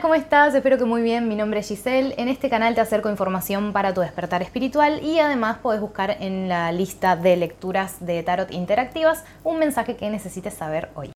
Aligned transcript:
¿cómo 0.00 0.14
estás? 0.14 0.54
Espero 0.54 0.76
que 0.76 0.84
muy 0.84 1.02
bien. 1.02 1.28
Mi 1.28 1.36
nombre 1.36 1.60
es 1.60 1.68
Giselle. 1.68 2.14
En 2.18 2.28
este 2.28 2.50
canal 2.50 2.74
te 2.74 2.80
acerco 2.80 3.10
información 3.10 3.72
para 3.72 3.94
tu 3.94 4.00
despertar 4.00 4.42
espiritual 4.42 5.00
y 5.02 5.20
además 5.20 5.58
puedes 5.62 5.80
buscar 5.80 6.16
en 6.20 6.48
la 6.48 6.72
lista 6.72 7.16
de 7.16 7.36
lecturas 7.36 8.04
de 8.04 8.22
tarot 8.22 8.50
interactivas 8.52 9.24
un 9.44 9.58
mensaje 9.58 9.96
que 9.96 10.10
necesites 10.10 10.54
saber 10.54 10.90
hoy. 10.94 11.10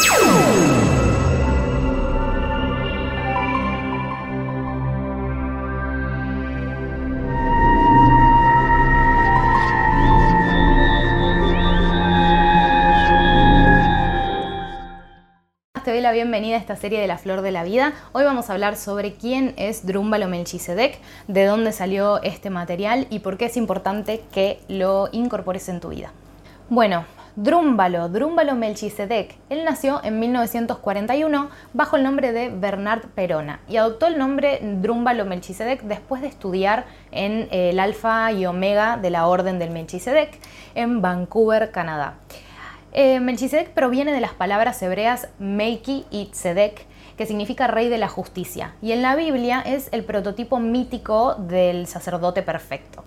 Te 15.89 15.95
doy 15.95 16.03
la 16.03 16.13
bienvenida 16.13 16.57
a 16.57 16.59
esta 16.59 16.77
serie 16.77 17.01
de 17.01 17.07
La 17.07 17.17
Flor 17.17 17.41
de 17.41 17.51
la 17.51 17.65
Vida. 17.65 17.95
Hoy 18.13 18.23
vamos 18.23 18.51
a 18.51 18.53
hablar 18.53 18.77
sobre 18.77 19.15
quién 19.15 19.55
es 19.57 19.87
Drúmbalo 19.87 20.29
Melchisedec, 20.29 20.99
de 21.29 21.47
dónde 21.47 21.73
salió 21.73 22.23
este 22.23 22.51
material 22.51 23.07
y 23.09 23.21
por 23.21 23.39
qué 23.39 23.47
es 23.47 23.57
importante 23.57 24.23
que 24.31 24.61
lo 24.69 25.09
incorpores 25.13 25.67
en 25.71 25.81
tu 25.81 25.89
vida. 25.89 26.13
Bueno, 26.69 27.07
Drúmbalo, 27.37 28.11
Drúmbalo 28.11 28.55
Melchisedec, 28.55 29.37
él 29.49 29.65
nació 29.65 30.05
en 30.05 30.21
1941 30.21 31.49
bajo 31.73 31.97
el 31.97 32.03
nombre 32.03 32.33
de 32.33 32.51
Bernard 32.51 33.07
Perona 33.15 33.61
y 33.67 33.79
adoptó 33.79 34.09
el 34.09 34.19
nombre 34.19 34.61
Drúmbalo 34.61 35.25
Melchisedec 35.25 35.81
después 35.85 36.21
de 36.21 36.29
estudiar 36.29 36.85
en 37.13 37.49
el 37.51 37.81
Alfa 37.81 38.31
y 38.33 38.45
Omega 38.45 38.99
de 38.99 39.09
la 39.09 39.27
Orden 39.27 39.59
del 39.59 39.71
Melchisedec 39.71 40.39
en 40.75 41.01
Vancouver, 41.01 41.71
Canadá. 41.71 42.17
Eh, 42.93 43.21
Melchizedek 43.21 43.71
proviene 43.71 44.13
de 44.13 44.21
las 44.21 44.33
palabras 44.33 44.83
hebreas 44.83 45.29
Melki 45.39 46.07
y 46.11 46.27
Tzedek, 46.27 46.87
que 47.17 47.27
significa 47.27 47.67
rey 47.67 47.89
de 47.89 47.99
la 47.99 48.09
justicia, 48.09 48.75
y 48.81 48.93
en 48.93 49.03
la 49.03 49.17
Biblia 49.17 49.61
es 49.61 49.89
el 49.93 50.05
prototipo 50.05 50.59
mítico 50.61 51.35
del 51.35 51.87
sacerdote 51.87 52.43
perfecto. 52.43 53.05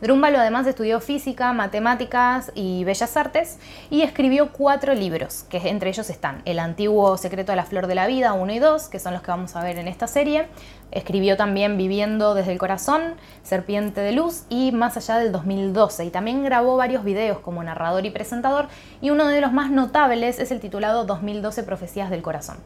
Drúmbalo 0.00 0.38
además 0.38 0.66
estudió 0.66 0.98
física, 1.00 1.52
matemáticas 1.52 2.52
y 2.54 2.84
bellas 2.84 3.16
artes 3.18 3.58
y 3.90 4.00
escribió 4.00 4.50
cuatro 4.50 4.94
libros, 4.94 5.44
que 5.50 5.58
entre 5.68 5.90
ellos 5.90 6.08
están 6.08 6.40
El 6.46 6.58
antiguo 6.58 7.18
secreto 7.18 7.52
de 7.52 7.56
la 7.56 7.64
flor 7.64 7.86
de 7.86 7.94
la 7.94 8.06
vida 8.06 8.32
1 8.32 8.52
y 8.52 8.58
2, 8.58 8.88
que 8.88 8.98
son 8.98 9.12
los 9.12 9.22
que 9.22 9.30
vamos 9.30 9.56
a 9.56 9.62
ver 9.62 9.78
en 9.78 9.88
esta 9.88 10.06
serie. 10.06 10.46
Escribió 10.90 11.36
también 11.36 11.76
Viviendo 11.76 12.34
desde 12.34 12.52
el 12.52 12.58
corazón, 12.58 13.14
Serpiente 13.42 14.00
de 14.00 14.12
luz 14.12 14.44
y 14.48 14.72
Más 14.72 14.96
allá 14.96 15.18
del 15.18 15.32
2012. 15.32 16.06
Y 16.06 16.10
también 16.10 16.44
grabó 16.44 16.78
varios 16.78 17.04
videos 17.04 17.38
como 17.40 17.62
narrador 17.62 18.06
y 18.06 18.10
presentador 18.10 18.68
y 19.02 19.10
uno 19.10 19.26
de 19.26 19.40
los 19.42 19.52
más 19.52 19.70
notables 19.70 20.38
es 20.38 20.50
el 20.50 20.60
titulado 20.60 21.04
2012 21.04 21.62
Profecías 21.62 22.08
del 22.08 22.22
Corazón. 22.22 22.56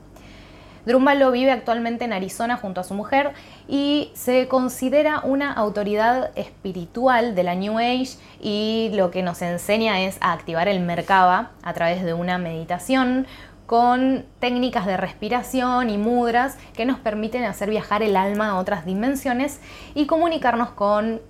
Drumbalo 0.87 1.31
vive 1.31 1.51
actualmente 1.51 2.05
en 2.05 2.13
Arizona 2.13 2.57
junto 2.57 2.81
a 2.81 2.85
su 2.85 2.95
mujer 2.95 3.33
y 3.69 4.11
se 4.15 4.49
considera 4.49 5.21
una 5.25 5.53
autoridad 5.53 6.31
espiritual 6.37 7.35
de 7.35 7.43
la 7.43 7.55
New 7.55 7.79
Age 7.79 8.17
y 8.41 8.91
lo 8.95 9.11
que 9.11 9.23
nos 9.23 9.41
enseña 9.43 10.03
es 10.03 10.19
a 10.21 10.33
activar 10.33 10.69
el 10.69 10.81
Merkaba 10.81 11.53
a 11.63 11.73
través 11.73 12.03
de 12.05 12.13
una 12.13 12.39
meditación 12.39 13.27
con 13.67 14.27
técnicas 14.41 14.85
de 14.85 14.97
respiración 14.97 15.89
y 15.89 15.97
mudras 15.97 16.59
que 16.75 16.85
nos 16.85 16.99
permiten 16.99 17.45
hacer 17.45 17.71
viajar 17.71 18.03
el 18.03 18.17
alma 18.17 18.51
a 18.51 18.59
otras 18.59 18.85
dimensiones 18.85 19.61
y 19.95 20.07
comunicarnos 20.07 20.71
con 20.71 21.23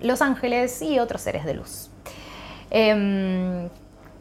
los 0.00 0.22
ángeles 0.22 0.80
y 0.80 0.98
otros 0.98 1.20
seres 1.20 1.44
de 1.44 1.54
luz. 1.54 1.90
Em, 2.70 3.68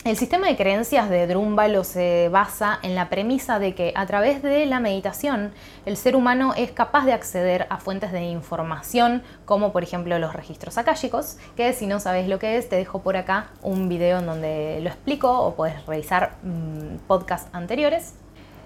el 0.04 0.18
sistema 0.18 0.48
de 0.48 0.56
creencias 0.56 1.12
de 1.12 1.28
Drúmbalo 1.28 1.84
se 1.84 2.28
basa 2.30 2.80
en 2.82 2.96
la 2.96 3.08
premisa 3.08 3.60
de 3.60 3.76
que 3.76 3.94
a 3.96 4.08
través 4.08 4.42
de 4.42 4.66
la 4.66 4.80
meditación 4.80 5.52
el 5.86 5.96
ser 5.96 6.16
humano 6.16 6.54
es 6.58 6.72
capaz 6.72 7.06
de 7.06 7.14
acceder 7.14 7.68
a 7.70 7.78
fuentes 7.78 8.12
de 8.12 8.24
información 8.24 9.22
como 9.46 9.72
por 9.72 9.84
ejemplo 9.84 10.18
los 10.18 10.34
registros 10.34 10.80
akáshicos, 10.80 11.38
que 11.56 11.74
si 11.74 11.86
no 11.86 12.00
sabes 12.00 12.28
lo 12.28 12.40
que 12.40 12.58
es 12.58 12.68
te 12.68 12.78
dejo 12.78 13.04
por 13.04 13.16
acá 13.16 13.52
un 13.62 13.90
video 13.90 14.20
en 14.20 14.26
donde 14.26 14.80
lo 14.82 14.90
explico 14.90 15.40
o 15.40 15.54
puedes 15.54 15.86
revisar 15.86 16.32
mm, 16.42 17.06
podcasts 17.08 17.50
anteriores. 17.54 18.16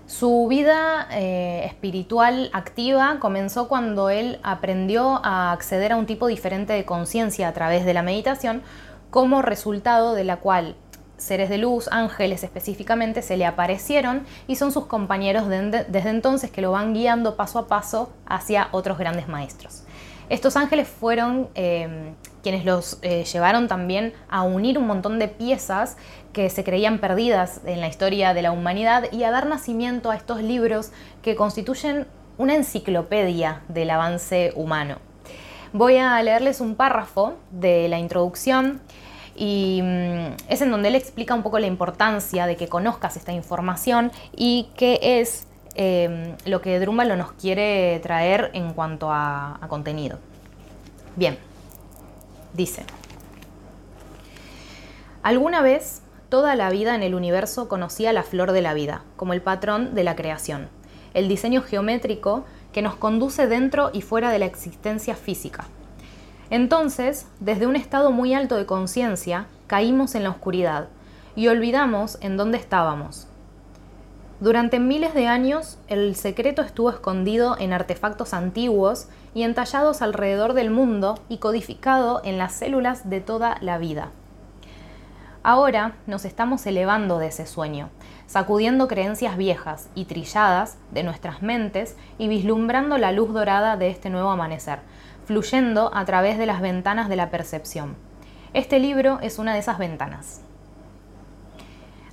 Su 0.08 0.48
vida 0.48 1.08
eh, 1.12 1.64
espiritual 1.66 2.50
activa 2.54 3.18
comenzó 3.20 3.68
cuando 3.68 4.10
él 4.10 4.40
aprendió 4.44 5.20
a 5.26 5.52
acceder 5.52 5.92
a 5.92 5.98
un 5.98 6.06
tipo 6.06 6.28
diferente 6.28 6.72
de 6.72 6.86
conciencia 6.86 7.50
a 7.50 7.54
través 7.54 7.86
de 7.86 7.94
la 7.94 8.04
meditación 8.04 8.62
como 9.16 9.42
resultado 9.42 10.14
de 10.14 10.26
la 10.26 10.38
cual 10.38 10.76
seres 11.18 11.50
de 11.50 11.58
luz, 11.58 11.88
ángeles 11.92 12.44
específicamente, 12.44 13.22
se 13.22 13.38
le 13.38 13.46
aparecieron 13.46 14.26
y 14.48 14.56
son 14.56 14.72
sus 14.72 14.86
compañeros 14.86 15.48
desde 15.48 16.10
entonces 16.10 16.52
que 16.52 16.62
lo 16.62 16.72
van 16.72 16.94
guiando 16.94 17.36
paso 17.36 17.60
a 17.60 17.68
paso 17.68 18.12
hacia 18.26 18.70
otros 18.72 18.98
grandes 18.98 19.28
maestros. 19.28 19.84
Estos 20.28 20.56
ángeles 20.58 20.88
fueron 20.88 21.50
eh, 21.54 22.14
quienes 22.42 22.66
los 22.66 23.00
eh, 23.04 23.24
llevaron 23.24 23.68
también 23.68 24.14
a 24.30 24.42
unir 24.44 24.78
un 24.78 24.88
montón 24.88 25.20
de 25.20 25.28
piezas 25.28 25.98
que 26.34 26.50
se 26.50 26.64
creían 26.64 27.00
perdidas 27.00 27.62
en 27.66 27.80
la 27.80 27.88
historia 27.88 28.34
de 28.34 28.42
la 28.42 28.52
humanidad 28.52 29.12
y 29.12 29.24
a 29.24 29.32
dar 29.32 29.46
nacimiento 29.46 30.10
a 30.12 30.16
estos 30.16 30.42
libros 30.42 30.92
que 31.22 31.36
constituyen 31.36 32.08
una 32.38 32.56
enciclopedia 32.56 33.62
del 33.68 33.90
avance 33.90 34.52
humano. 34.56 34.98
Voy 35.74 35.98
a 35.98 36.22
leerles 36.22 36.62
un 36.62 36.76
párrafo 36.76 37.34
de 37.52 37.88
la 37.88 38.00
introducción 38.00 38.82
y 39.36 39.82
mm, 39.84 40.36
es 40.50 40.62
en 40.62 40.72
donde 40.72 40.88
él 40.88 40.96
explica 40.96 41.34
un 41.34 41.44
poco 41.44 41.60
la 41.60 41.68
importancia 41.68 42.48
de 42.48 42.56
que 42.56 42.68
conozcas 42.68 43.18
esta 43.18 43.34
información 43.34 44.12
y 44.36 44.70
qué 44.76 45.00
es 45.02 45.48
em, 45.76 46.36
lo 46.46 46.62
que 46.62 46.80
Drúmbalo 46.80 47.18
nos 47.18 47.34
quiere 47.34 48.00
traer 48.02 48.52
en 48.54 48.74
cuanto 48.74 49.12
a 49.12 49.60
contenido. 49.68 50.20
Bien, 51.16 51.38
dice, 52.54 52.84
alguna 55.22 55.62
vez 55.62 56.02
toda 56.30 56.56
la 56.56 56.70
vida 56.70 56.96
en 56.96 57.04
el 57.04 57.16
universo 57.16 57.68
conocía 57.68 58.14
la 58.14 58.24
flor 58.24 58.52
de 58.52 58.62
la 58.62 58.74
vida, 58.74 59.04
como 59.16 59.34
el 59.34 59.42
patrón 59.42 59.96
de 59.96 60.04
la 60.04 60.16
creación, 60.16 60.70
el 61.14 61.28
diseño 61.28 61.62
geométrico 61.62 62.46
que 62.74 62.82
nos 62.82 62.96
conduce 62.96 63.48
dentro 63.48 63.90
y 63.94 64.02
fuera 64.02 64.32
de 64.32 64.40
la 64.40 64.46
existencia 64.46 65.16
física 65.16 65.66
entonces, 66.50 67.28
desde 67.40 67.68
un 67.68 67.76
estado 67.76 68.12
muy 68.12 68.34
alto 68.34 68.56
de 68.56 68.66
conciencia, 68.66 69.48
caímos 69.68 70.16
en 70.16 70.24
la 70.24 70.30
oscuridad 70.30 70.88
y 71.36 71.48
olvidamos 71.48 72.18
en 72.22 72.38
dónde 72.38 72.58
estábamos. 72.58 73.28
Durante 74.40 74.80
miles 74.80 75.14
de 75.14 75.28
años, 75.28 75.78
el 75.88 76.16
secreto 76.16 76.62
estuvo 76.62 76.90
escondido 76.90 77.56
en 77.58 77.72
artefactos 77.72 78.34
antiguos 78.34 79.08
y 79.34 79.44
entallados 79.44 80.02
alrededor 80.02 80.54
del 80.54 80.70
mundo 80.70 81.18
y 81.30 81.38
codificado 81.38 82.22
en 82.24 82.38
las 82.38 82.54
células 82.54 83.10
de 83.10 83.22
toda 83.22 83.58
la 83.62 83.78
vida. 83.78 84.12
Ahora 85.42 85.94
nos 86.06 86.26
estamos 86.26 86.66
elevando 86.66 87.18
de 87.18 87.28
ese 87.28 87.46
sueño, 87.46 87.90
sacudiendo 88.28 88.88
creencias 88.88 89.38
viejas 89.38 89.90
y 89.94 90.06
trilladas 90.06 90.78
de 90.92 91.04
nuestras 91.04 91.42
mentes 91.42 91.96
y 92.18 92.28
vislumbrando 92.28 92.98
la 92.98 93.12
luz 93.12 93.32
dorada 93.32 93.78
de 93.78 93.90
este 93.90 94.10
nuevo 94.10 94.32
amanecer, 94.32 94.80
fluyendo 95.26 95.92
a 95.94 96.06
través 96.06 96.38
de 96.38 96.46
las 96.46 96.62
ventanas 96.62 97.10
de 97.10 97.16
la 97.16 97.30
percepción. 97.30 97.96
Este 98.54 98.80
libro 98.80 99.20
es 99.22 99.40
una 99.40 99.54
de 99.54 99.60
esas 99.60 99.78
ventanas. 99.78 100.42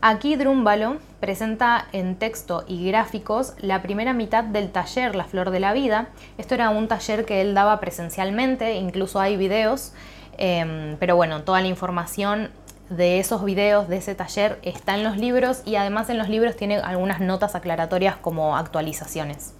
Aquí 0.04 0.34
Drúmbalo 0.34 0.96
presenta 1.20 1.86
en 1.92 2.16
texto 2.16 2.64
y 2.66 2.84
gráficos 2.88 3.54
la 3.58 3.82
primera 3.82 4.12
mitad 4.12 4.42
del 4.42 4.72
taller 4.72 5.14
La 5.14 5.22
Flor 5.22 5.50
de 5.50 5.60
la 5.60 5.72
Vida. 5.72 6.08
Esto 6.38 6.56
era 6.56 6.70
un 6.70 6.88
taller 6.88 7.24
que 7.24 7.40
él 7.40 7.54
daba 7.54 7.78
presencialmente, 7.78 8.74
incluso 8.74 9.20
hay 9.20 9.36
videos, 9.36 9.92
em, 10.38 10.96
pero 10.98 11.14
bueno, 11.14 11.42
toda 11.42 11.60
la 11.60 11.68
información 11.68 12.50
de 12.90 13.20
esos 13.20 13.44
videos, 13.44 13.86
de 13.86 13.98
ese 13.98 14.16
taller, 14.16 14.58
está 14.62 14.96
en 14.96 15.04
los 15.04 15.16
libros 15.16 15.62
y 15.64 15.76
además 15.76 16.10
en 16.10 16.18
los 16.18 16.28
libros 16.28 16.56
tiene 16.56 16.78
algunas 16.78 17.20
notas 17.20 17.54
aclaratorias 17.54 18.16
como 18.16 18.56
actualizaciones. 18.56 19.54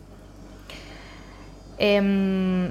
Em, 1.79 2.71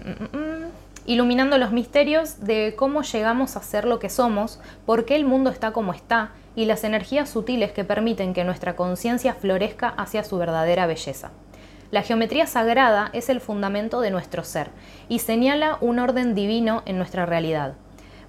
iluminando 1.06 1.57
los 1.57 1.71
misterios 1.71 2.42
de 2.42 2.75
cómo 2.77 3.01
llegamos 3.01 3.57
a 3.57 3.62
ser 3.62 3.86
lo 3.86 4.00
que 4.00 4.09
somos, 4.09 4.59
por 4.86 5.06
qué 5.06 5.15
el 5.15 5.25
mundo 5.25 5.50
está 5.50 5.71
como 5.71 5.94
está 5.94 6.31
y 6.56 6.65
las 6.65 6.83
energías 6.83 7.30
sutiles 7.30 7.71
que 7.71 7.83
permiten 7.83 8.33
que 8.33 8.44
nuestra 8.44 8.75
conciencia 8.75 9.33
florezca 9.33 9.89
hacia 9.89 10.24
su 10.24 10.38
verdadera 10.38 10.86
belleza. 10.86 11.31
La 11.92 12.03
geometría 12.03 12.48
sagrada 12.48 13.09
es 13.12 13.30
el 13.30 13.42
fundamento 13.42 14.00
de 14.00 14.12
nuestro 14.12 14.44
ser 14.44 14.69
y 15.09 15.19
señala 15.19 15.77
un 15.81 16.00
orden 16.00 16.36
divino 16.36 16.83
en 16.86 16.97
nuestra 16.97 17.25
realidad. 17.25 17.74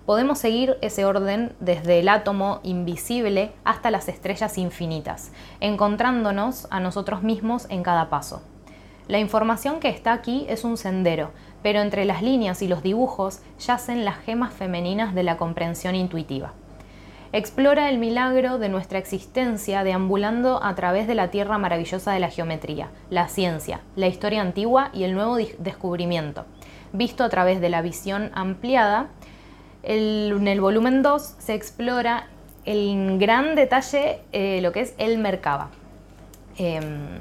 Podemos 0.04 0.40
seguir 0.40 0.78
ese 0.80 1.04
orden 1.04 1.52
desde 1.60 2.00
el 2.00 2.08
átomo 2.08 2.58
invisible 2.64 3.52
hasta 3.62 3.92
las 3.92 4.08
estrellas 4.08 4.58
infinitas, 4.58 5.30
encontrándonos 5.60 6.66
a 6.70 6.80
nosotros 6.80 7.22
mismos 7.22 7.66
en 7.70 7.84
cada 7.84 8.10
paso. 8.10 8.42
La 9.08 9.18
información 9.18 9.80
que 9.80 9.88
está 9.88 10.12
aquí 10.12 10.46
es 10.48 10.64
un 10.64 10.76
sendero, 10.76 11.30
pero 11.62 11.80
entre 11.80 12.04
las 12.04 12.22
líneas 12.22 12.62
y 12.62 12.68
los 12.68 12.82
dibujos 12.82 13.40
yacen 13.58 14.04
las 14.04 14.18
gemas 14.18 14.52
femeninas 14.52 15.14
de 15.14 15.22
la 15.22 15.36
comprensión 15.36 15.94
intuitiva. 15.94 16.52
explora 17.34 17.88
el 17.88 17.96
milagro 17.96 18.58
de 18.58 18.68
nuestra 18.68 18.98
existencia 18.98 19.84
deambulando 19.84 20.62
a 20.62 20.74
través 20.74 21.06
de 21.06 21.14
la 21.14 21.30
tierra 21.30 21.56
maravillosa 21.56 22.12
de 22.12 22.20
la 22.20 22.28
geometría, 22.28 22.90
la 23.08 23.28
ciencia, 23.28 23.80
la 23.96 24.06
historia 24.06 24.42
antigua 24.42 24.90
y 24.92 25.04
el 25.04 25.14
nuevo 25.14 25.36
descubrimiento, 25.36 26.44
visto 26.92 27.24
a 27.24 27.30
través 27.30 27.62
de 27.62 27.70
la 27.70 27.80
visión 27.80 28.30
ampliada. 28.34 29.08
en 29.82 30.46
el 30.46 30.60
volumen 30.60 31.02
2 31.02 31.36
se 31.38 31.54
explora 31.54 32.28
en 32.64 33.18
gran 33.18 33.54
detalle 33.54 34.20
eh, 34.32 34.60
lo 34.62 34.72
que 34.72 34.80
es 34.80 34.94
el 34.98 35.18
Merkaba, 35.18 35.70
em, 36.56 37.18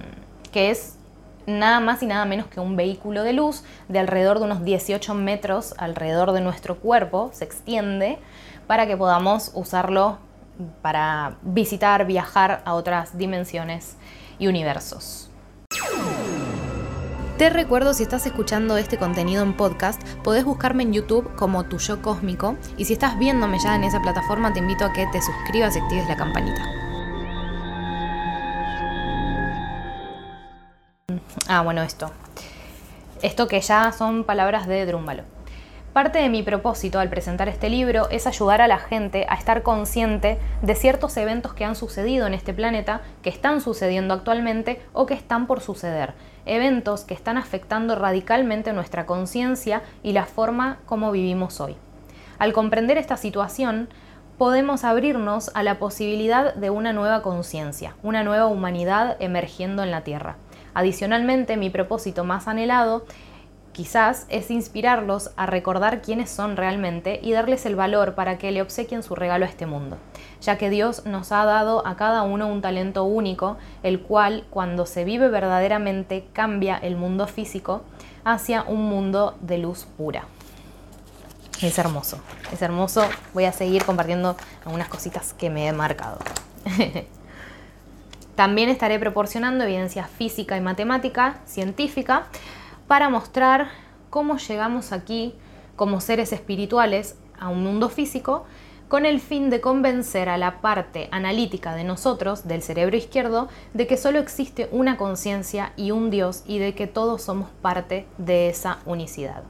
que 0.51 0.69
es 0.71 0.97
nada 1.45 1.79
más 1.79 2.03
y 2.03 2.07
nada 2.07 2.25
menos 2.25 2.47
que 2.47 2.59
un 2.59 2.75
vehículo 2.75 3.23
de 3.23 3.33
luz 3.33 3.63
de 3.87 3.99
alrededor 3.99 4.39
de 4.39 4.45
unos 4.45 4.63
18 4.63 5.13
metros 5.13 5.73
alrededor 5.77 6.31
de 6.31 6.41
nuestro 6.41 6.77
cuerpo, 6.77 7.29
se 7.33 7.45
extiende 7.45 8.19
para 8.67 8.87
que 8.87 8.97
podamos 8.97 9.51
usarlo 9.53 10.19
para 10.81 11.37
visitar, 11.41 12.05
viajar 12.05 12.61
a 12.65 12.73
otras 12.73 13.17
dimensiones 13.17 13.95
y 14.39 14.47
universos. 14.47 15.29
Te 17.37 17.49
recuerdo, 17.49 17.95
si 17.95 18.03
estás 18.03 18.25
escuchando 18.27 18.77
este 18.77 18.97
contenido 18.97 19.41
en 19.41 19.57
podcast, 19.57 19.99
podés 20.23 20.45
buscarme 20.45 20.83
en 20.83 20.93
YouTube 20.93 21.35
como 21.35 21.65
Tu 21.65 21.79
Yo 21.79 22.01
Cósmico 22.01 22.55
y 22.77 22.85
si 22.85 22.93
estás 22.93 23.17
viéndome 23.17 23.57
ya 23.57 23.75
en 23.75 23.83
esa 23.83 23.99
plataforma, 23.99 24.53
te 24.53 24.59
invito 24.59 24.85
a 24.85 24.93
que 24.93 25.07
te 25.07 25.21
suscribas 25.21 25.75
y 25.75 25.79
actives 25.79 26.07
la 26.07 26.17
campanita. 26.17 26.80
Ah, 31.53 31.63
bueno, 31.63 31.81
esto. 31.81 32.09
Esto 33.21 33.49
que 33.49 33.59
ya 33.59 33.91
son 33.91 34.23
palabras 34.23 34.67
de 34.67 34.85
Drúmbalo. 34.85 35.23
Parte 35.91 36.19
de 36.19 36.29
mi 36.29 36.43
propósito 36.43 36.97
al 36.97 37.09
presentar 37.09 37.49
este 37.49 37.69
libro 37.69 38.07
es 38.09 38.25
ayudar 38.25 38.61
a 38.61 38.69
la 38.69 38.77
gente 38.77 39.25
a 39.27 39.35
estar 39.35 39.61
consciente 39.61 40.39
de 40.61 40.75
ciertos 40.75 41.17
eventos 41.17 41.53
que 41.53 41.65
han 41.65 41.75
sucedido 41.75 42.25
en 42.25 42.33
este 42.33 42.53
planeta, 42.53 43.01
que 43.21 43.29
están 43.29 43.59
sucediendo 43.59 44.13
actualmente 44.13 44.81
o 44.93 45.05
que 45.05 45.13
están 45.13 45.45
por 45.45 45.59
suceder. 45.59 46.13
Eventos 46.45 47.03
que 47.03 47.15
están 47.15 47.37
afectando 47.37 47.95
radicalmente 47.95 48.71
nuestra 48.71 49.05
conciencia 49.05 49.81
y 50.03 50.13
la 50.13 50.27
forma 50.27 50.77
como 50.85 51.11
vivimos 51.11 51.59
hoy. 51.59 51.75
Al 52.39 52.53
comprender 52.53 52.97
esta 52.97 53.17
situación, 53.17 53.89
podemos 54.37 54.85
abrirnos 54.85 55.51
a 55.53 55.63
la 55.63 55.79
posibilidad 55.79 56.55
de 56.55 56.69
una 56.69 56.93
nueva 56.93 57.21
conciencia, 57.21 57.97
una 58.03 58.23
nueva 58.23 58.45
humanidad 58.45 59.17
emergiendo 59.19 59.83
en 59.83 59.91
la 59.91 60.05
Tierra. 60.05 60.37
Adicionalmente, 60.73 61.57
mi 61.57 61.69
propósito 61.69 62.23
más 62.23 62.47
anhelado 62.47 63.05
quizás 63.71 64.25
es 64.29 64.51
inspirarlos 64.51 65.31
a 65.37 65.45
recordar 65.45 66.01
quiénes 66.01 66.29
son 66.29 66.57
realmente 66.57 67.19
y 67.23 67.31
darles 67.31 67.65
el 67.65 67.75
valor 67.75 68.15
para 68.15 68.37
que 68.37 68.51
le 68.51 68.61
obsequien 68.61 69.03
su 69.03 69.15
regalo 69.15 69.45
a 69.45 69.47
este 69.47 69.65
mundo, 69.65 69.97
ya 70.41 70.57
que 70.57 70.69
Dios 70.69 71.05
nos 71.05 71.31
ha 71.31 71.45
dado 71.45 71.85
a 71.87 71.95
cada 71.95 72.23
uno 72.23 72.47
un 72.47 72.61
talento 72.61 73.03
único, 73.03 73.57
el 73.83 74.01
cual 74.01 74.45
cuando 74.49 74.85
se 74.85 75.05
vive 75.05 75.29
verdaderamente 75.29 76.27
cambia 76.33 76.77
el 76.77 76.95
mundo 76.95 77.27
físico 77.27 77.83
hacia 78.23 78.63
un 78.63 78.89
mundo 78.89 79.37
de 79.41 79.57
luz 79.57 79.87
pura. 79.97 80.25
Es 81.61 81.77
hermoso, 81.77 82.17
es 82.51 82.61
hermoso. 82.61 83.07
Voy 83.33 83.45
a 83.45 83.51
seguir 83.51 83.85
compartiendo 83.85 84.35
algunas 84.65 84.89
cositas 84.89 85.33
que 85.33 85.51
me 85.51 85.67
he 85.67 85.73
marcado. 85.73 86.17
También 88.35 88.69
estaré 88.69 88.99
proporcionando 88.99 89.63
evidencia 89.63 90.05
física 90.05 90.57
y 90.57 90.61
matemática, 90.61 91.41
científica, 91.45 92.27
para 92.87 93.09
mostrar 93.09 93.69
cómo 94.09 94.37
llegamos 94.37 94.91
aquí 94.91 95.35
como 95.75 96.01
seres 96.01 96.33
espirituales 96.33 97.17
a 97.39 97.49
un 97.49 97.63
mundo 97.63 97.89
físico 97.89 98.45
con 98.87 99.05
el 99.05 99.21
fin 99.21 99.49
de 99.49 99.61
convencer 99.61 100.27
a 100.27 100.37
la 100.37 100.59
parte 100.59 101.07
analítica 101.11 101.75
de 101.75 101.85
nosotros, 101.85 102.45
del 102.45 102.61
cerebro 102.61 102.97
izquierdo, 102.97 103.47
de 103.73 103.87
que 103.87 103.95
solo 103.95 104.19
existe 104.19 104.67
una 104.73 104.97
conciencia 104.97 105.71
y 105.77 105.91
un 105.91 106.09
Dios 106.09 106.43
y 106.45 106.59
de 106.59 106.75
que 106.75 106.87
todos 106.87 107.21
somos 107.21 107.49
parte 107.61 108.05
de 108.17 108.49
esa 108.49 108.79
unicidad. 108.85 109.43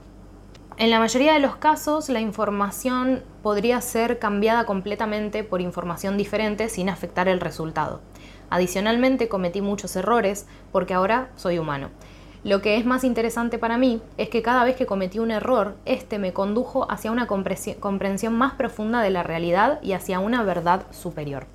En 0.78 0.92
la 0.92 1.00
mayoría 1.00 1.34
de 1.34 1.40
los 1.40 1.56
casos, 1.56 2.08
la 2.10 2.22
información 2.22 3.24
podría 3.42 3.82
ser 3.82 4.20
cambiada 4.20 4.66
completamente 4.66 5.44
por 5.44 5.60
información 5.60 6.18
diferente 6.18 6.70
sin 6.70 6.88
afectar 6.88 7.28
el 7.28 7.40
resultado. 7.40 8.02
Adicionalmente, 8.52 9.28
cometí 9.28 9.62
muchos 9.62 9.96
errores 9.96 10.46
porque 10.72 10.94
ahora 10.94 11.32
soy 11.36 11.58
humano 11.58 11.90
lo 12.44 12.60
que 12.62 12.78
es 12.78 12.86
más 12.86 13.04
interesante 13.04 13.60
para 13.60 13.78
mí 13.78 14.02
es 14.18 14.30
que 14.30 14.42
cada 14.42 14.64
vez 14.64 14.76
que 14.76 14.88
cometí 14.88 15.20
un 15.20 15.30
error, 15.30 15.76
este 15.86 16.18
me 16.18 16.34
condujo 16.34 16.92
hacia 16.92 17.12
una 17.12 17.28
comprensión 17.28 18.34
más 18.34 18.54
profunda 18.54 19.02
de 19.02 19.12
la 19.12 19.22
realidad 19.22 19.80
y 19.84 19.94
hacia 19.94 20.20
una 20.20 20.42
verdad 20.42 20.84
superior. 20.90 21.46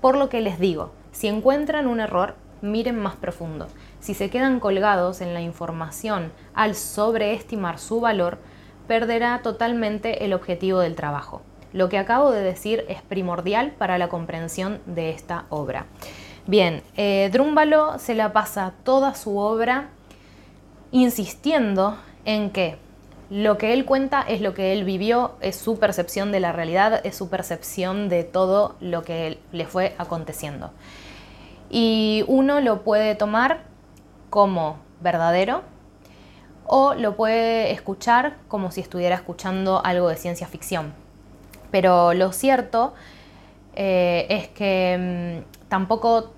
Por 0.00 0.16
lo 0.16 0.28
que 0.28 0.40
les 0.40 0.60
digo, 0.60 0.92
si 1.10 1.26
encuentran 1.26 1.88
un 1.88 1.98
error, 1.98 2.36
miren 2.62 2.96
más 2.96 3.16
profundo. 3.16 3.66
Si 3.98 4.14
se 4.14 4.30
quedan 4.30 4.60
colgados 4.60 5.20
en 5.20 5.34
la 5.34 5.40
información 5.40 6.30
al 6.54 6.76
sobreestimar 6.76 7.80
su 7.80 8.00
valor, 8.00 8.38
perderá 8.86 9.42
totalmente 9.42 10.24
el 10.24 10.32
objetivo 10.32 10.78
del 10.78 10.94
trabajo. 10.94 11.42
Lo 11.72 11.88
que 11.88 11.98
acabo 11.98 12.30
de 12.30 12.42
decir 12.42 12.84
es 12.88 13.02
primordial 13.02 13.72
para 13.72 13.98
la 13.98 14.08
comprensión 14.08 14.80
de 14.86 15.10
esta 15.10 15.46
obra. 15.50 15.86
Bien, 16.46 16.84
eh, 16.96 17.28
Drúmbalo 17.32 17.98
se 17.98 18.14
la 18.14 18.32
pasa 18.32 18.72
toda 18.84 19.16
su 19.16 19.36
obra 19.36 19.88
insistiendo 20.92 21.98
en 22.24 22.50
que 22.50 22.78
lo 23.30 23.58
que 23.58 23.72
él 23.72 23.84
cuenta 23.84 24.22
es 24.22 24.40
lo 24.40 24.54
que 24.54 24.72
él 24.72 24.84
vivió, 24.84 25.32
es 25.40 25.56
su 25.56 25.80
percepción 25.80 26.30
de 26.30 26.38
la 26.38 26.52
realidad, 26.52 27.00
es 27.04 27.16
su 27.16 27.28
percepción 27.28 28.08
de 28.08 28.22
todo 28.22 28.76
lo 28.78 29.02
que 29.02 29.40
le 29.50 29.66
fue 29.66 29.96
aconteciendo. 29.98 30.70
Y 31.68 32.24
uno 32.28 32.60
lo 32.60 32.82
puede 32.82 33.16
tomar 33.16 33.62
como 34.30 34.76
verdadero 35.00 35.62
o 36.64 36.94
lo 36.94 37.16
puede 37.16 37.72
escuchar 37.72 38.36
como 38.46 38.70
si 38.70 38.80
estuviera 38.80 39.16
escuchando 39.16 39.84
algo 39.84 40.08
de 40.08 40.16
ciencia 40.16 40.46
ficción. 40.46 40.94
Pero 41.72 42.14
lo 42.14 42.30
cierto 42.30 42.94
eh, 43.74 44.26
es 44.30 44.48
que 44.48 45.42
mm, 45.44 45.68
tampoco 45.68 46.35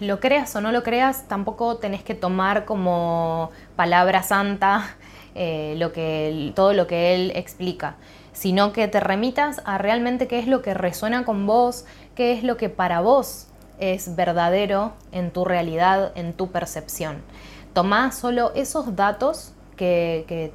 lo 0.00 0.20
creas 0.20 0.54
o 0.56 0.60
no 0.60 0.72
lo 0.72 0.82
creas, 0.82 1.26
tampoco 1.28 1.76
tenés 1.76 2.02
que 2.02 2.14
tomar 2.14 2.64
como 2.64 3.50
palabra 3.76 4.22
santa 4.22 4.96
eh, 5.34 5.74
lo 5.78 5.92
que, 5.92 6.52
todo 6.54 6.72
lo 6.72 6.86
que 6.86 7.14
él 7.14 7.32
explica, 7.34 7.96
sino 8.32 8.72
que 8.72 8.88
te 8.88 9.00
remitas 9.00 9.62
a 9.64 9.78
realmente 9.78 10.26
qué 10.26 10.38
es 10.38 10.46
lo 10.46 10.62
que 10.62 10.74
resuena 10.74 11.24
con 11.24 11.46
vos, 11.46 11.84
qué 12.14 12.32
es 12.32 12.42
lo 12.42 12.56
que 12.56 12.68
para 12.68 13.00
vos 13.00 13.48
es 13.78 14.16
verdadero 14.16 14.92
en 15.12 15.30
tu 15.30 15.44
realidad, 15.44 16.12
en 16.14 16.32
tu 16.32 16.50
percepción. 16.50 17.22
Tomá 17.72 18.10
solo 18.12 18.52
esos 18.54 18.96
datos 18.96 19.52
que, 19.76 20.24
que 20.26 20.52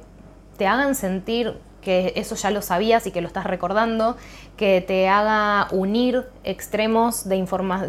te 0.58 0.66
hagan 0.66 0.94
sentir 0.94 1.58
que 1.84 2.12
eso 2.16 2.34
ya 2.34 2.50
lo 2.50 2.62
sabías 2.62 3.06
y 3.06 3.12
que 3.12 3.20
lo 3.20 3.28
estás 3.28 3.44
recordando, 3.44 4.16
que 4.56 4.80
te 4.80 5.08
haga 5.08 5.68
unir 5.70 6.26
extremos 6.42 7.28
de, 7.28 7.36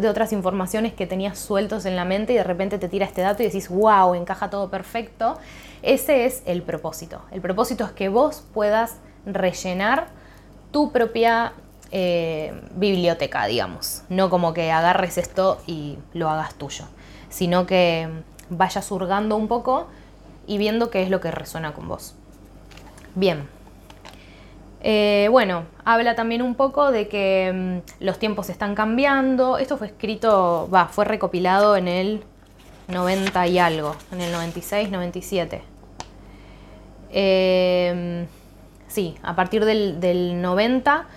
de 0.00 0.08
otras 0.08 0.32
informaciones 0.32 0.92
que 0.92 1.06
tenías 1.06 1.38
sueltos 1.38 1.86
en 1.86 1.96
la 1.96 2.04
mente 2.04 2.34
y 2.34 2.36
de 2.36 2.44
repente 2.44 2.78
te 2.78 2.88
tira 2.88 3.06
este 3.06 3.22
dato 3.22 3.42
y 3.42 3.46
decís, 3.46 3.68
wow, 3.68 4.14
encaja 4.14 4.50
todo 4.50 4.70
perfecto. 4.70 5.38
Ese 5.82 6.26
es 6.26 6.42
el 6.46 6.62
propósito. 6.62 7.22
El 7.32 7.40
propósito 7.40 7.84
es 7.84 7.90
que 7.90 8.08
vos 8.08 8.44
puedas 8.54 8.96
rellenar 9.24 10.06
tu 10.70 10.92
propia 10.92 11.52
eh, 11.90 12.52
biblioteca, 12.74 13.46
digamos. 13.46 14.02
No 14.08 14.30
como 14.30 14.52
que 14.52 14.70
agarres 14.70 15.18
esto 15.18 15.60
y 15.66 15.98
lo 16.12 16.28
hagas 16.28 16.54
tuyo, 16.54 16.84
sino 17.28 17.66
que 17.66 18.08
vayas 18.50 18.90
hurgando 18.90 19.36
un 19.36 19.48
poco 19.48 19.86
y 20.46 20.58
viendo 20.58 20.90
qué 20.90 21.02
es 21.02 21.10
lo 21.10 21.20
que 21.20 21.30
resuena 21.30 21.74
con 21.74 21.88
vos. 21.88 22.14
Bien, 23.14 23.48
eh, 24.88 25.26
bueno, 25.32 25.64
habla 25.84 26.14
también 26.14 26.42
un 26.42 26.54
poco 26.54 26.92
de 26.92 27.08
que 27.08 27.82
mm, 28.00 28.04
los 28.04 28.20
tiempos 28.20 28.50
están 28.50 28.76
cambiando. 28.76 29.58
Esto 29.58 29.76
fue 29.78 29.88
escrito, 29.88 30.70
va, 30.72 30.86
fue 30.86 31.04
recopilado 31.04 31.76
en 31.76 31.88
el 31.88 32.22
90 32.86 33.48
y 33.48 33.58
algo, 33.58 33.96
en 34.12 34.20
el 34.20 34.30
96, 34.30 34.88
97. 34.92 35.60
Eh, 37.10 38.26
sí, 38.86 39.16
a 39.24 39.34
partir 39.34 39.64
del, 39.64 39.98
del 39.98 40.40
90 40.40 41.08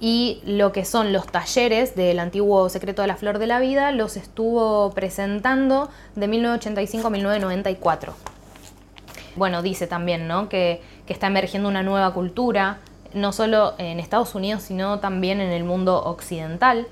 y 0.00 0.40
lo 0.46 0.72
que 0.72 0.86
son 0.86 1.12
los 1.12 1.26
talleres 1.26 1.94
del 1.94 2.18
antiguo 2.18 2.70
Secreto 2.70 3.02
de 3.02 3.08
la 3.08 3.16
Flor 3.16 3.38
de 3.38 3.46
la 3.46 3.60
Vida 3.60 3.92
los 3.92 4.16
estuvo 4.16 4.90
presentando 4.92 5.90
de 6.14 6.28
1985 6.28 7.06
a 7.06 7.10
1994 7.10 8.33
bueno, 9.36 9.62
dice 9.62 9.86
también 9.86 10.28
¿no? 10.28 10.48
que, 10.48 10.82
está 11.06 11.26
emergiendo 11.26 11.68
una 11.68 11.82
nueva 11.82 12.12
cultura, 12.12 12.78
no 13.12 13.32
solo 13.32 13.74
en 13.78 14.00
Estados 14.00 14.34
Unidos, 14.34 14.62
sino 14.62 14.98
también 15.00 15.40
en 15.40 15.50
el 15.50 15.64
mundo 15.64 16.02
occidental, 16.02 16.86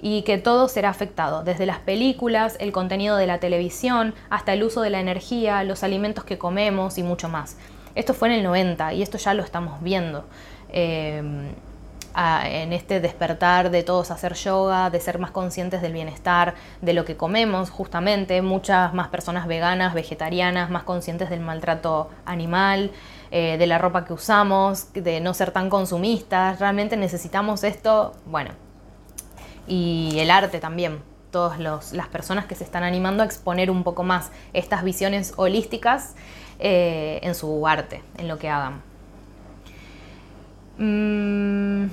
y 0.00 0.22
que 0.22 0.38
todo 0.38 0.68
será 0.68 0.90
afectado, 0.90 1.44
desde 1.44 1.66
las 1.66 1.78
películas, 1.78 2.56
el 2.60 2.72
contenido 2.72 3.16
de 3.16 3.26
la 3.26 3.38
televisión, 3.38 4.14
hasta 4.30 4.52
el 4.52 4.62
uso 4.62 4.80
de 4.80 4.90
la 4.90 5.00
energía, 5.00 5.62
los 5.64 5.84
alimentos 5.84 6.24
que 6.24 6.38
comemos 6.38 6.98
y 6.98 7.02
mucho 7.02 7.28
más. 7.28 7.56
Esto 7.94 8.14
fue 8.14 8.28
en 8.28 8.34
el 8.34 8.42
90 8.42 8.94
y 8.94 9.02
esto 9.02 9.18
ya 9.18 9.34
lo 9.34 9.42
estamos 9.42 9.80
viendo. 9.82 10.24
Eh, 10.70 11.22
en 12.14 12.72
este 12.72 13.00
despertar 13.00 13.70
de 13.70 13.82
todos 13.82 14.10
hacer 14.10 14.34
yoga, 14.34 14.90
de 14.90 15.00
ser 15.00 15.18
más 15.18 15.30
conscientes 15.30 15.82
del 15.82 15.92
bienestar, 15.92 16.54
de 16.80 16.92
lo 16.92 17.04
que 17.04 17.16
comemos 17.16 17.70
justamente, 17.70 18.42
muchas 18.42 18.92
más 18.94 19.08
personas 19.08 19.46
veganas, 19.46 19.94
vegetarianas, 19.94 20.70
más 20.70 20.82
conscientes 20.82 21.30
del 21.30 21.40
maltrato 21.40 22.10
animal, 22.24 22.90
eh, 23.30 23.56
de 23.58 23.66
la 23.66 23.78
ropa 23.78 24.04
que 24.04 24.12
usamos, 24.12 24.92
de 24.92 25.20
no 25.20 25.32
ser 25.34 25.52
tan 25.52 25.70
consumistas, 25.70 26.60
realmente 26.60 26.96
necesitamos 26.96 27.64
esto, 27.64 28.12
bueno, 28.26 28.50
y 29.66 30.18
el 30.18 30.30
arte 30.30 30.60
también, 30.60 31.00
todas 31.30 31.58
las 31.58 32.08
personas 32.08 32.44
que 32.44 32.54
se 32.54 32.62
están 32.62 32.84
animando 32.84 33.22
a 33.22 33.26
exponer 33.26 33.70
un 33.70 33.84
poco 33.84 34.02
más 34.02 34.30
estas 34.52 34.84
visiones 34.84 35.32
holísticas 35.36 36.14
eh, 36.58 37.20
en 37.22 37.34
su 37.34 37.66
arte, 37.66 38.02
en 38.18 38.28
lo 38.28 38.38
que 38.38 38.50
hagan. 38.50 38.91
Mm, 40.82 41.90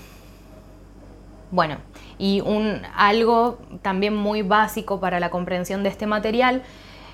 bueno, 1.52 1.78
y 2.18 2.42
un, 2.42 2.82
algo 2.96 3.60
también 3.84 4.16
muy 4.16 4.42
básico 4.42 5.00
para 5.00 5.20
la 5.20 5.30
comprensión 5.30 5.84
de 5.84 5.90
este 5.90 6.08
material 6.08 6.64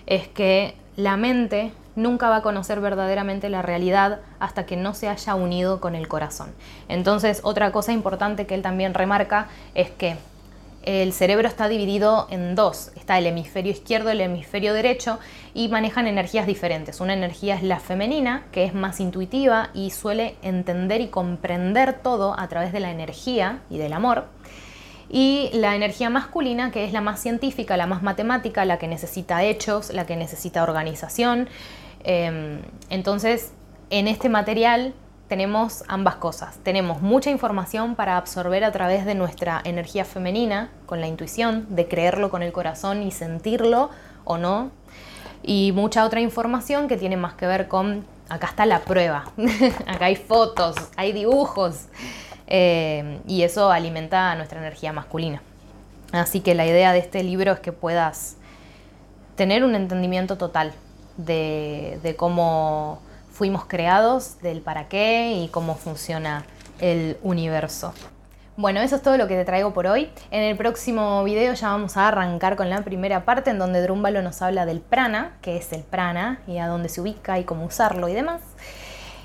es 0.05 0.29
que 0.29 0.75
la 0.95 1.17
mente 1.17 1.73
nunca 1.97 2.29
va 2.29 2.37
a 2.37 2.41
conocer 2.41 2.79
verdaderamente 2.79 3.49
la 3.49 3.61
realidad 3.61 4.21
hasta 4.39 4.65
que 4.65 4.77
no 4.77 4.93
se 4.93 5.09
haya 5.09 5.35
unido 5.35 5.81
con 5.81 5.95
el 5.95 6.07
corazón. 6.07 6.53
Entonces, 6.87 7.41
otra 7.43 7.73
cosa 7.73 7.91
importante 7.91 8.47
que 8.47 8.55
él 8.55 8.61
también 8.61 8.93
remarca 8.93 9.47
es 9.73 9.89
que 9.89 10.15
el 10.85 11.13
cerebro 11.13 11.47
está 11.47 11.67
dividido 11.67 12.27
en 12.29 12.55
dos. 12.55 12.91
Está 12.95 13.17
el 13.17 13.25
hemisferio 13.25 13.71
izquierdo 13.71 14.09
y 14.09 14.11
el 14.13 14.21
hemisferio 14.21 14.73
derecho 14.73 15.19
y 15.53 15.67
manejan 15.67 16.07
energías 16.07 16.45
diferentes. 16.45 17.01
Una 17.01 17.13
energía 17.13 17.55
es 17.55 17.63
la 17.63 17.79
femenina, 17.79 18.45
que 18.51 18.65
es 18.65 18.73
más 18.73 18.99
intuitiva 18.99 19.71
y 19.73 19.89
suele 19.89 20.35
entender 20.43 21.01
y 21.01 21.07
comprender 21.07 21.93
todo 22.01 22.39
a 22.39 22.47
través 22.47 22.71
de 22.71 22.79
la 22.79 22.91
energía 22.91 23.61
y 23.69 23.79
del 23.79 23.93
amor. 23.93 24.25
Y 25.09 25.49
la 25.53 25.75
energía 25.75 26.09
masculina, 26.09 26.71
que 26.71 26.85
es 26.85 26.93
la 26.93 27.01
más 27.01 27.19
científica, 27.19 27.77
la 27.77 27.87
más 27.87 28.03
matemática, 28.03 28.63
la 28.65 28.77
que 28.77 28.87
necesita 28.87 29.43
hechos, 29.43 29.91
la 29.91 30.05
que 30.05 30.15
necesita 30.15 30.63
organización. 30.63 31.49
Em, 32.03 32.61
entonces, 32.89 33.53
en 33.89 34.07
este 34.07 34.29
material 34.29 34.93
tenemos 35.27 35.83
ambas 35.87 36.15
cosas. 36.15 36.57
Tenemos 36.63 37.01
mucha 37.01 37.31
información 37.31 37.95
para 37.95 38.17
absorber 38.17 38.63
a 38.63 38.71
través 38.71 39.05
de 39.05 39.15
nuestra 39.15 39.61
energía 39.63 40.05
femenina, 40.05 40.69
con 40.85 41.01
la 41.01 41.07
intuición, 41.07 41.65
de 41.69 41.87
creerlo 41.87 42.29
con 42.29 42.43
el 42.43 42.51
corazón 42.51 43.01
y 43.01 43.11
sentirlo 43.11 43.89
o 44.23 44.37
no. 44.37 44.71
Y 45.41 45.71
mucha 45.73 46.05
otra 46.05 46.21
información 46.21 46.87
que 46.87 46.97
tiene 46.97 47.17
más 47.17 47.33
que 47.33 47.47
ver 47.47 47.67
con, 47.67 48.05
acá 48.29 48.47
está 48.47 48.65
la 48.65 48.79
prueba, 48.81 49.25
acá 49.87 50.05
hay 50.05 50.15
fotos, 50.15 50.75
hay 50.95 51.11
dibujos. 51.11 51.85
Eh, 52.47 53.19
y 53.27 53.41
eso 53.41 53.71
alimenta 53.71 54.31
a 54.31 54.35
nuestra 54.35 54.59
energía 54.59 54.93
masculina. 54.93 55.41
Así 56.11 56.41
que 56.41 56.53
la 56.53 56.67
idea 56.67 56.93
de 56.93 56.99
este 56.99 57.23
libro 57.23 57.51
es 57.51 57.59
que 57.59 57.71
puedas 57.71 58.37
tener 59.35 59.63
un 59.63 59.73
entendimiento 59.73 60.37
total 60.37 60.73
de 61.17 62.15
cómo 62.17 62.99
fuimos 63.35 63.65
creados, 63.65 64.39
del 64.41 64.61
para 64.61 64.87
qué 64.87 65.33
y 65.43 65.49
cómo 65.49 65.75
funciona 65.75 66.45
el 66.79 67.17
universo. 67.21 67.93
Bueno, 68.55 68.79
eso 68.79 68.95
es 68.95 69.01
todo 69.01 69.17
lo 69.17 69.27
que 69.27 69.35
te 69.35 69.43
traigo 69.43 69.73
por 69.73 69.87
hoy. 69.87 70.09
En 70.31 70.41
el 70.41 70.55
próximo 70.55 71.21
video 71.25 71.53
ya 71.53 71.67
vamos 71.67 71.97
a 71.97 72.07
arrancar 72.07 72.55
con 72.55 72.69
la 72.69 72.81
primera 72.83 73.25
parte 73.25 73.49
en 73.49 73.59
donde 73.59 73.81
Drúmbalo 73.81 74.21
nos 74.21 74.41
habla 74.41 74.65
del 74.65 74.79
prana, 74.79 75.33
que 75.41 75.57
es 75.57 75.73
el 75.73 75.83
prana 75.83 76.39
y 76.47 76.59
a 76.59 76.67
dónde 76.67 76.87
se 76.87 77.01
ubica 77.01 77.37
y 77.37 77.43
cómo 77.43 77.65
usarlo 77.65 78.07
y 78.07 78.13
demás. 78.13 78.41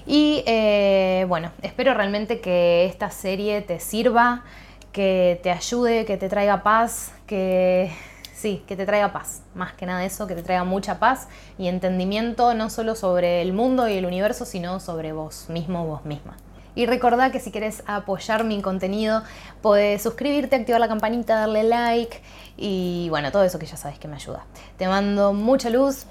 Y 0.05 0.43
eh, 0.47 1.25
bueno, 1.29 1.53
espero 1.63 1.95
realmente 1.95 2.41
que 2.41 2.87
esta 2.87 3.13
serie 3.13 3.63
te 3.63 3.79
sirva, 3.79 4.43
que 4.91 5.39
te 5.45 5.53
ayude, 5.53 6.05
que 6.05 6.17
te 6.17 6.29
traiga 6.29 6.65
paz, 6.65 7.13
que 7.29 7.93
sí, 8.41 8.65
que 8.67 8.75
te 8.77 8.87
traiga 8.87 9.13
paz, 9.13 9.43
más 9.55 9.75
que 9.75 9.87
nada 9.87 10.05
eso, 10.05 10.27
que 10.27 10.35
te 10.35 10.43
traiga 10.43 10.65
mucha 10.65 10.99
paz 10.99 11.29
y 11.59 11.69
entendimiento 11.69 12.55
no 12.55 12.71
solo 12.71 12.95
sobre 12.95 13.43
el 13.43 13.53
mundo 13.53 13.89
y 13.89 13.95
el 13.95 14.07
universo, 14.07 14.45
sino 14.45 14.81
sobre 14.81 15.13
vos 15.13 15.47
mismo, 15.49 15.87
vos 15.87 16.05
misma. 16.05 16.37
Y 16.75 16.87
recordá 16.87 17.31
que 17.31 17.41
si 17.41 17.51
quieres 17.51 17.83
apoyar 17.87 18.45
mi 18.45 18.63
contenido, 18.63 19.23
puedes 19.61 20.03
suscribirte, 20.03 20.57
activar 20.57 20.81
la 20.81 20.89
campanita, 20.89 21.41
darle 21.41 21.65
like 21.65 22.23
y 22.57 23.09
bueno, 23.11 23.31
todo 23.31 23.45
eso 23.45 23.59
que 23.59 23.67
ya 23.67 23.77
sabes 23.77 23.99
que 23.99 24.09
me 24.09 24.17
ayuda. 24.17 24.45
Te 24.79 24.89
mando 24.89 25.33
mucha 25.33 25.69
luz, 25.69 26.07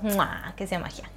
que 0.56 0.68
sea 0.68 0.80
magia. 0.80 1.10